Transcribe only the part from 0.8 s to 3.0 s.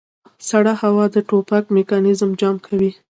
هوا د ټوپک میکانیزم جام کوي